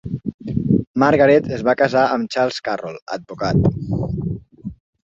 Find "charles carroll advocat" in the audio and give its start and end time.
2.39-3.73